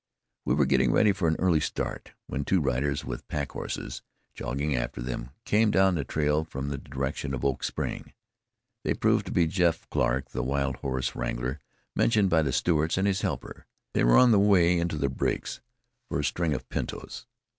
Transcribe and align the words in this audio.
We 0.45 0.55
were 0.55 0.65
getting 0.65 0.91
ready 0.91 1.11
for 1.11 1.27
an 1.27 1.35
early 1.37 1.59
start, 1.59 2.13
when 2.25 2.43
two 2.43 2.59
riders, 2.59 3.05
with 3.05 3.27
pack 3.27 3.51
horses 3.51 4.01
jogging 4.33 4.73
after 4.75 4.99
them, 4.99 5.29
came 5.45 5.69
down 5.69 5.93
the 5.93 6.03
trail 6.03 6.43
from 6.43 6.69
the 6.69 6.79
direction 6.79 7.35
of 7.35 7.45
Oak 7.45 7.63
Spring. 7.63 8.11
They 8.83 8.95
proved 8.95 9.27
to 9.27 9.31
be 9.31 9.45
Jeff 9.45 9.87
Clarke, 9.91 10.31
the 10.31 10.41
wild 10.41 10.77
horse 10.77 11.15
wrangler 11.15 11.59
mentioned 11.95 12.31
by 12.31 12.41
the 12.41 12.51
Stewarts, 12.51 12.97
and 12.97 13.05
his 13.07 13.21
helper. 13.21 13.67
They 13.93 14.03
were 14.03 14.17
on 14.17 14.31
the 14.31 14.39
way 14.39 14.79
into 14.79 14.97
the 14.97 15.07
breaks 15.07 15.61
for 16.09 16.21
a 16.21 16.25
string 16.25 16.55
of 16.55 16.67
pintos. 16.69 17.27